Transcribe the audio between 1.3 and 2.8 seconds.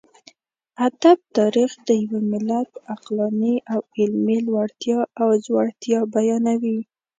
تاريخ د يوه ملت